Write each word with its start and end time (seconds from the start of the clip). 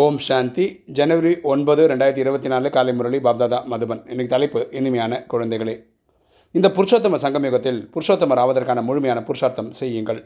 ஓம் 0.00 0.18
சாந்தி. 0.26 0.64
ஜனவரி 0.98 1.30
ஒன்பது 1.52 1.82
ரெண்டாயிரத்தி 1.90 2.22
இருபத்தி 2.22 2.48
நாலு 2.52 2.68
காலை 2.74 2.92
முரளி 2.98 3.18
பாப்தாதா 3.26 3.58
மதுபன். 3.72 4.00
இன்னைக்கு 4.12 4.30
தலைப்பு 4.34 4.60
இனிமையான 4.78 5.18
குழந்தைகளே. 5.32 5.74
இந்த 6.54 6.68
புருஷோத்தம 6.76 7.18
சங்கமயுகத்தில் 7.24 7.80
புருஷோத்தமர் 7.94 8.40
ஆவதற்கான 8.44 8.82
முழுமையான 8.86 9.22
புருஷார்த்தம் 9.28 9.68
செய்யுங்கள். 9.80 10.20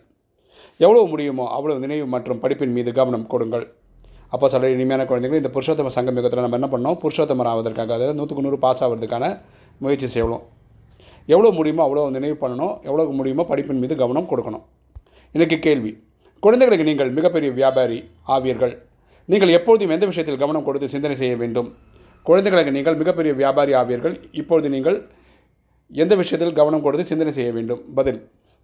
எவ்வளவு 0.84 1.06
முடியுமோ 1.12 1.46
அவ்வளவு 1.56 1.82
நினைவு 1.84 2.06
மற்றும் 2.14 2.40
படிப்பின் 2.44 2.76
மீது 2.76 2.92
கவனம் 3.00 3.26
கொடுங்கள். 3.32 3.66
அப்போ 4.34 4.48
சொல்கிற 4.54 4.72
இனிமையான 4.76 5.08
குழந்தைகள் 5.10 5.42
இந்த 5.42 5.52
புருஷோத்தம 5.56 5.94
சங்கமயுகத்தில் 5.98 6.44
நம்ம 6.44 6.60
என்ன 6.60 6.70
பண்ணோம்? 6.76 7.00
புருஷோத்தமர் 7.04 7.52
ஆவதற்காக 7.54 7.94
அதாவது 7.98 8.18
நூற்றுக்கு 8.20 8.46
நூறு 8.48 8.60
பாஸ் 8.66 8.84
ஆகிறதுக்கான 8.86 9.34
முயற்சி 9.78 10.10
செய்யணும். 10.16 10.44
எவ்வளோ 11.34 11.50
முடியுமோ 11.60 11.84
அவ்வளோ 11.88 12.08
நினைவு 12.18 12.38
பண்ணணும். 12.46 12.74
எவ்வளோ 12.88 13.10
முடியுமோ 13.20 13.46
படிப்பின் 13.52 13.84
மீது 13.84 13.96
கவனம் 14.04 14.32
கொடுக்கணும். 14.32 14.66
எனக்கு 15.34 15.58
கேள்வி. 15.68 15.94
குழந்தைகளுக்கு 16.44 16.90
நீங்கள் 16.92 17.16
மிகப்பெரிய 17.20 17.52
வியாபாரி 17.60 18.00
ஆவீர்கள். 18.36 18.76
நீங்கள் 19.32 19.52
எப்பொழுதும் 19.58 19.92
எந்த 19.94 20.04
விஷயத்தில் 20.10 20.42
கவனம் 20.42 20.66
கொடுத்து 20.66 20.88
சிந்தனை 20.94 21.14
செய்ய 21.20 21.34
வேண்டும்? 21.42 21.68
குழந்தைகளுக்கு 22.26 22.74
நீங்கள் 22.76 22.98
மிகப்பெரிய 23.02 23.32
வியாபாரி 23.40 23.72
ஆவீர்கள். 23.80 24.14
இப்பொழுது 24.40 24.68
நீங்கள் 24.74 24.98
எந்த 26.02 26.12
விஷயத்தில் 26.20 26.58
கவனம் 26.58 26.84
கொடுத்து 26.84 27.10
சிந்தனை 27.10 27.32
செய்ய 27.38 27.50
வேண்டும்? 27.56 27.80
பதில் 27.98 28.20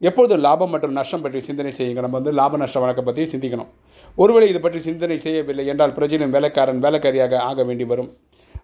எப்பொழுது 0.09 0.35
லாபம் 0.45 0.73
மற்றும் 0.75 0.95
நஷ்டம் 0.99 1.25
பற்றி 1.25 1.41
சிந்தனை 1.49 1.73
செய்யுங்க 1.79 2.01
நம்ம 2.05 2.17
வந்து 2.21 2.33
லாப 2.39 2.57
நஷ்ட 2.63 2.79
வழக்கை 2.85 3.03
பற்றி 3.09 3.25
சிந்திக்கணும். 3.35 3.69
ஒருவேளை 4.23 4.47
இது 4.53 4.61
பற்றி 4.65 4.79
சிந்தனை 4.87 5.17
செய்யவில்லை 5.27 5.65
என்றால் 5.73 5.95
பிரஜையும் 5.99 6.33
வேலைக்காரன் 6.37 6.81
வேலைக்காரியாக 6.87 7.35
ஆக 7.49 7.65
வேண்டி 7.69 7.85
வரும். 7.93 8.11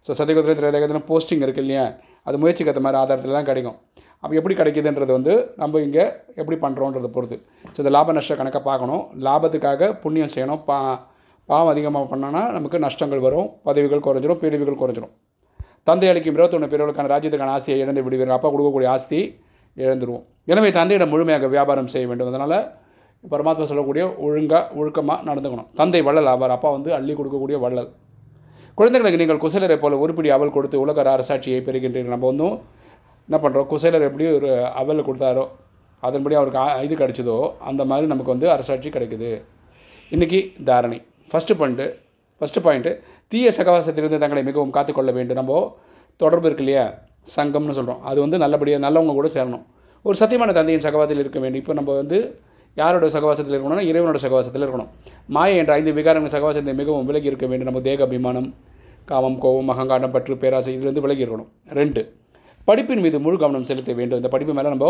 ஸோ 0.06 0.10
சதயகுதிரை 0.18 0.54
திரையகத்தின 0.58 1.02
போஸ்டிங் 1.10 1.44
இருக்கு 1.46 1.62
இல்லையா? 1.64 1.84
அது 2.26 2.36
முயற்சிக்கிற 2.42 2.80
மாதிரி 2.86 3.00
ஆதாரத்தில் 3.02 3.36
தான் 3.38 3.48
கிடைக்கும். 3.50 3.76
அப்போ 4.22 4.34
எப்படி 4.40 4.54
கிடைக்குதுன்றது 4.60 5.12
வந்து 5.18 5.34
நம்ம 5.62 5.80
இங்கே 5.86 6.04
எப்படி 6.40 6.56
பண்ணுறோன்றதை 6.64 7.10
பொறுத்து. 7.16 7.36
ஸோ 7.74 7.78
இந்த 7.82 7.92
லாப 7.96 8.12
நஷ்ட 8.18 8.36
கணக்கை 8.40 8.60
பார்க்கணும். 8.70 9.02
லாபத்துக்காக 9.26 9.90
புண்ணியம் 10.04 10.32
செய்யணும். 10.34 10.62
பா 10.70 10.78
பாவம் 11.48 11.72
அதிகமாக 11.72 12.16
பண்ணோன்னா 12.16 12.52
நமக்கு 12.52 12.78
நஷ்டங்கள் 12.78 13.18
வரும் 13.18 13.50
பதவிகள் 13.62 13.98
குறைஞ்சிரும் 13.98 14.34
பிரிவுகள் 14.34 14.74
குறைஞ்சிரும். 14.74 15.10
தந்தை 15.82 16.08
அளிக்கும் 16.08 16.34
இருபத்தொன்று 16.34 16.76
பிரிவுகளுக்கான 16.76 17.06
ராஜ்யத்துக்கான 17.06 17.54
ஆசையை 17.56 17.82
இழந்து 17.82 18.02
விடுவீர்கள். 18.02 18.34
அப்பா 18.34 18.50
கொடுக்கக்கூடிய 18.50 18.86
ஆஸ்தி 18.86 19.38
இழந்துருவோம். 19.76 20.24
எனவே 20.44 20.70
தந்தையிடம் 20.70 21.08
முழுமையாக 21.08 21.46
வியாபாரம் 21.46 21.86
செய்ய 21.86 22.06
வேண்டும். 22.06 22.32
அதனால் 22.32 22.70
பரமாத்மா 23.30 23.62
சொல்லக்கூடிய 23.62 24.14
ஒழுங்காக 24.14 24.74
ஒழுக்கமாக 24.74 25.34
நடந்துக்கணும். 25.34 25.66
தந்தை 25.74 26.02
வள்ளல் 26.02 26.26
ஆவார். 26.26 26.48
அப்பா 26.48 26.70
வந்து 26.70 26.94
அள்ளி 26.94 27.12
கொடுக்கக்கூடிய 27.12 27.58
வள்ளல். 27.58 27.92
குழந்தைகளுக்கு 28.74 29.26
நீங்கள் 29.26 29.50
குசலரை 29.50 29.78
போல 29.78 29.96
உருப்படி 29.96 30.30
அவல் 30.30 30.52
கொடுத்து 30.52 30.80
உலக 30.80 31.02
அரசாட்சியை 31.02 31.60
பெறுகின்றீர்கள். 31.60 32.16
நம்ம 32.16 32.26
வந்து 32.26 32.44
என்ன 33.28 33.48
பண்ணுறோம் 33.48 33.66
குசலர் 33.70 34.00
எப்படி 34.00 34.32
ஒரு 34.32 34.66
அவல் 34.66 35.06
கொடுத்தாரோ 35.06 35.48
அதன்படி 36.00 36.34
அவருக்கு 36.34 36.60
ஆ- 36.60 36.82
இது 36.82 36.94
கிடைச்சதோ 36.94 37.52
அந்த 37.60 37.84
மாதிரி 37.84 38.06
நமக்கு 38.06 38.30
வந்து 38.30 38.50
அரசாட்சி 38.50 38.88
கிடைக்குது. 38.88 39.42
இன்றைக்கி 40.10 40.62
தாரணை. 40.62 41.02
ஃபஸ்ட்டு 41.30 41.56
பாயிண்ட்டு 41.60 41.86
ஃபஸ்ட்டு 42.40 42.62
பாயிண்ட்டு 42.64 42.90
தீய 43.32 43.52
சகவாசத்திலிருந்து 43.58 44.20
தங்களை 44.22 44.42
மிகவும் 44.48 44.74
காத்துக்கொள்ள 44.76 45.10
வேண்டும். 45.18 45.38
நம்ம 45.40 45.54
தொடர்பு 46.22 46.46
இருக்கு 46.48 46.64
இல்லையா? 46.64 46.84
சங்கம்னு 47.36 47.76
சொல்கிறோம் 47.78 48.02
அது 48.10 48.18
வந்து 48.24 48.36
நல்லபடியாக 48.42 48.82
நல்லவங்க 48.86 49.14
கூட 49.18 49.28
சேரணும். 49.36 49.64
ஒரு 50.06 50.16
சத்தியமான 50.20 50.52
தந்தையின் 50.58 50.84
சகவாசத்தில் 50.86 51.22
இருக்க 51.24 51.38
வேண்டும். 51.44 51.60
இப்போ 51.62 51.74
நம்ம 51.78 51.90
வந்து 52.00 52.18
யாரோட 52.80 53.06
சகவாசத்தில் 53.14 53.54
இருக்கணும்னா 53.54 53.84
இறைவனோட 53.90 54.18
சகவாசத்தில் 54.24 54.64
இருக்கணும். 54.66 54.90
மாய 55.36 55.60
என்ற 55.62 55.72
ஐந்து 55.78 55.92
விகாரங்கள் 55.98 56.34
சகவாசத்தை 56.36 56.74
மிகவும் 56.80 57.06
விலகி 57.08 57.28
இருக்க 57.30 57.46
வேண்டும். 57.50 57.68
நம்ம 57.70 57.82
தேக 57.88 58.02
அபிமானம் 58.08 58.48
காமம் 59.10 59.38
கோபம் 59.44 59.70
அகங்காரம் 59.74 60.14
பற்று 60.16 60.36
பேராசை 60.42 60.72
இதுலேருந்து 60.76 61.04
விலகி 61.06 61.22
இருக்கணும். 61.24 61.50
ரெண்டு 61.78 62.00
படிப்பின் 62.68 63.02
மீது 63.04 63.18
முழு 63.26 63.36
கவனம் 63.42 63.68
செலுத்த 63.70 63.92
வேண்டும். 64.00 64.18
இந்த 64.20 64.30
படிப்பு 64.34 64.54
மேலே 64.58 64.68
நம்ம 64.74 64.88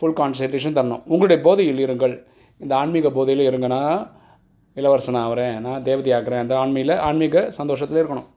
ஃபுல் 0.00 0.18
கான்சன்ட்ரேஷன் 0.20 0.76
தரணும். 0.78 1.02
உங்களுடைய 1.12 1.38
போதையில் 1.46 1.82
இருங்கள். 1.86 2.14
இந்த 2.64 2.72
ஆன்மீக 2.82 3.10
போதையில் 3.18 3.44
இருங்கன்னா 3.50 3.80
இளவரசன் 4.78 5.20
ஆகிறேன் 5.24 5.56
நான் 5.66 5.84
தேவதை 5.86 6.10
ஆகிறேன் 6.16 6.42
அந்த 6.44 6.54
ஆன்மீக 6.62 6.98
ஆன்மீக 7.08 7.44
சந்தோஷத்தில் 7.58 8.00
இருக்கணும். 8.00 8.28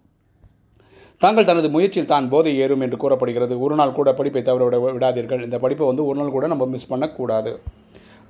தாங்கள் 1.23 1.47
தனது 1.49 1.67
முயற்சியில் 1.73 2.11
தான் 2.11 2.29
போதை 2.29 2.51
ஏறும் 2.63 2.83
என்று 2.85 2.97
கூறப்படுகிறது. 3.01 3.53
ஒரு 3.65 3.75
நாள் 3.79 3.97
கூட 3.97 4.09
படிப்பை 4.19 4.41
தவற 4.47 4.63
விட 4.67 4.77
விடாதீர்கள். 4.95 5.43
இந்த 5.47 5.57
படிப்பை 5.63 5.85
வந்து 5.89 6.05
ஒரு 6.09 6.17
நாள் 6.19 6.35
கூட 6.35 6.45
நம்ம 6.53 6.65
மிஸ் 6.73 6.91
பண்ணக்கூடாது. 6.93 7.51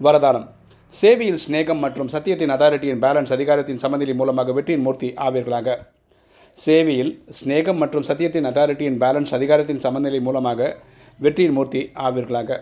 வரதானம். 0.06 0.48
சேவையில் 1.02 1.40
ஸ்நேகம் 1.44 1.82
மற்றும் 1.84 2.10
சத்தியத்தின் 2.14 2.54
அதாரிட்டியின் 2.56 3.02
பேலன்ஸ் 3.04 3.32
அதிகாரத்தின் 3.36 3.82
சமநிலை 3.84 4.14
மூலமாக 4.22 4.54
வெற்றியின் 4.58 4.84
மூர்த்தி 4.88 5.10
ஆவீர்களாக. 5.26 5.78
சேவையில் 6.66 7.14
ஸ்நேகம் 7.38 7.80
மற்றும் 7.84 8.06
சத்தியத்தின் 8.10 8.50
அதாரிட்டியின் 8.50 8.98
பேலன்ஸ் 9.04 9.32
அதிகாரத்தின் 9.38 9.82
சமநிலை 9.86 10.20
மூலமாக 10.28 10.68
வெற்றியின் 11.26 11.56
மூர்த்தி 11.60 11.84
ஆவீர்களாக. 12.08 12.60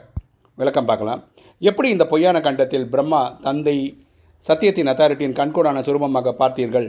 விளக்கம் 0.61 0.89
பார்க்கலாம். 0.91 1.23
எப்படி 1.69 1.89
இந்த 1.95 2.07
பொய்யான 2.13 2.37
கண்டத்தில் 2.47 2.87
பிரம்மா 2.93 3.23
தந்தை 3.47 3.77
சத்தியத்தின் 4.47 4.89
அத்தாரிட்டியின் 4.91 5.35
கண்கூடான 5.39 5.81
சுரூபமாக 5.85 6.31
பார்த்தீர்கள். 6.41 6.85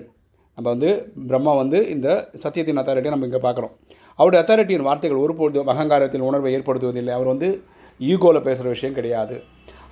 நம்ம 0.57 0.67
வந்து 0.75 0.91
பிரம்மா 1.31 1.53
வந்து 1.61 1.79
இந்த 1.95 2.09
சத்தியத்தின் 2.43 2.81
அத்தாரிட்டியை 2.83 3.13
நம்ம 3.15 3.27
இங்கே 3.29 3.41
பார்க்குறோம். 3.47 3.73
அவருடைய 4.19 4.41
அத்தாரிட்டியின் 4.43 4.87
வார்த்தைகள் 4.89 5.23
ஒருபொழுதும் 5.25 5.71
அகங்காரத்தின் 5.73 6.25
உணர்வை 6.29 6.51
ஏற்படுத்துவதில்லை. 6.57 7.13
அவர் 7.19 7.31
வந்து 7.33 7.49
ஈகோவில் 8.01 8.47
பேசுகிற 8.47 8.69
விஷயம் 8.75 8.97
கிடையாது. 8.99 9.37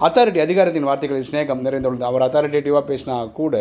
அத்தாரிட்டி 0.06 0.40
அதிகாரத்தின் 0.46 0.88
வார்த்தைகளில் 0.88 1.28
சிநேகம் 1.28 1.62
நிறைந்துள்ளது 1.66 2.08
அவர் 2.10 2.24
அத்தாரிட்டேட்டிவாக 2.26 2.84
பேசினா 2.90 3.16
கூட 3.40 3.54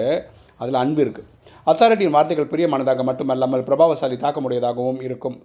அதில் 0.61 0.81
அன்பு 0.83 1.01
இருக்குது 1.05 1.27
அத்தாரிட்டியின் 1.71 2.15
வார்த்தைகள் 2.17 2.51
பிரியமானதாக 2.51 3.03
மட்டுமல்லாமல் 3.09 3.67
பிரபாவசாலி 3.69 4.17
தாக்கமுடையதாகவும் 4.25 4.99
இருக்கும். 5.07 5.37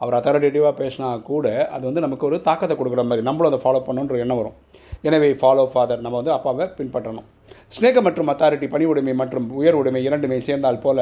அவர் 0.00 0.16
அத்தாரிட்டேட்டிவாக 0.18 0.74
பேசினா 0.82 1.08
கூட 1.30 1.46
அது 1.74 1.84
வந்து 1.88 2.04
நமக்கு 2.06 2.26
ஒரு 2.28 2.36
தாக்கத்தை 2.48 2.76
கொடுக்குற 2.80 3.02
மாதிரி. 3.10 3.24
நம்மளும் 3.28 3.50
அதை 3.52 3.60
ஃபாலோ 3.64 3.82
பண்ணணுன்ற 3.88 4.18
எண்ணம் 4.24 4.40
வரும். 4.42 4.56
எனவே 5.08 5.28
ஃபாலோ 5.42 5.66
ஃபாதர் 5.72 6.04
நம்ம 6.04 6.18
வந்து 6.20 6.34
அப்பாவை 6.38 6.66
பின்பற்றணும். 6.78 7.28
ஸ்னேகம் 7.76 8.06
மற்றும் 8.08 8.30
அத்தாரிட்டி 8.32 8.66
பணி 8.72 8.84
உடைமை 8.90 9.14
மற்றும் 9.20 9.46
உயர் 9.60 9.76
உடைமை 9.78 10.00
இரண்டுமே 10.08 10.36
சேர்ந்தால் 10.46 10.80
போல 10.84 10.98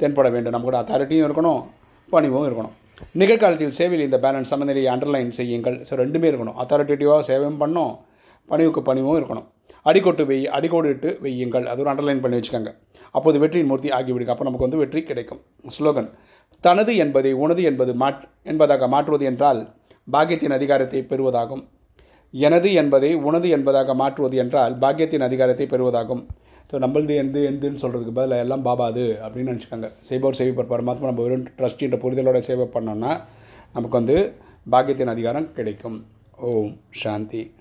தென்பட 0.00 0.26
வேண்டும். 0.34 0.54
நம்ம 0.54 0.66
கூட 0.68 0.78
அத்தாரிட்டியும் 0.82 1.26
இருக்கணும் 1.28 1.60
பணிவும் 2.14 2.46
இருக்கணும். 2.48 2.74
நிகழ்காலத்தில் 3.20 3.74
சேவையில் 3.78 4.06
இந்த 4.08 4.18
பேலன்ஸ் 4.24 4.50
சமநிலையை 4.52 4.90
அண்டர்லைன் 4.94 5.30
செய்யுங்கள். 5.38 5.76
ஸோ 5.88 5.92
ரெண்டுமே 6.02 6.26
இருக்கணும். 6.30 6.56
அத்தாரிட்டேட்டிவாக 6.62 7.22
சேவையும் 7.30 7.58
பண்ணணும் 7.62 7.94
பணிவுக்கு 8.52 8.82
பணிவும் 8.90 9.18
இருக்கணும். 9.20 9.46
அடிக்கோட்டு 9.90 10.22
வெய் 10.30 10.46
அடிக்கோடிட்டு 10.56 11.10
வெய்யுங்கள். 11.24 11.66
அது 11.72 11.80
ஒரு 11.82 11.90
அண்டர்லைன் 11.92 12.22
பண்ணி 12.24 12.38
வச்சுக்கோங்க. 12.38 12.72
அப்போது 13.16 13.36
வெற்றியின் 13.42 13.70
மூர்த்தி 13.70 13.90
ஆகிவிடுங்க. 13.98 14.32
அப்போ 14.34 14.46
நமக்கு 14.48 14.66
வந்து 14.66 14.82
வெற்றி 14.82 15.00
கிடைக்கும். 15.10 15.40
ஸ்லோகன். 15.76 16.08
தனது 16.66 16.92
என்பதை 17.04 17.32
உனது 17.44 17.62
என்பது 17.70 17.92
மாற் 18.02 18.22
என்பதாக 18.50 18.88
மாற்றுவது 18.94 19.24
என்றால் 19.30 19.60
பாக்கியத்தின் 20.14 20.56
அதிகாரத்தை 20.58 21.00
பெறுவதாகும். 21.12 21.62
எனது 22.34 22.72
என்பதை 22.72 23.14
உனது 23.14 23.48
என்பதாக 23.48 23.94
மாற்றுவது 23.94 24.36
என்றால் 24.36 24.74
பாக்கியத்தின் 24.78 25.26
அதிகாரத்தை 25.28 25.66
பெறுவதாகும். 25.66 26.22
ஸோ 26.72 26.78
நம்மளது 26.78 27.14
எந்து 27.16 27.40
எந்துன்னு 27.50 27.82
சொல்கிறதுக்கு 27.82 28.16
பதிலாக 28.18 28.44
எல்லாம் 28.44 28.62
பாபாது 28.62 29.18
அப்படின்னு 29.22 29.52
நினச்சிக்கோங்க. 29.52 29.90
செய்பவர் 30.02 30.38
செய்விப்பார் 30.40 30.72
பரமாத்மா 30.72 31.08
நம்ம 31.10 31.22
வெறும் 31.22 31.46
ட்ரஸ்டின்ற 31.58 31.98
புரிதலோட 32.04 32.38
சேவை 32.38 32.66
பண்ணோம்னா 32.74 33.12
நமக்கு 33.72 33.98
வந்து 34.00 34.32
பாக்கியத்தின் 34.70 35.12
அதிகாரம் 35.14 35.52
கிடைக்கும். 35.52 35.98
ஓம் 36.38 36.74
சாந்தி. 36.90 37.52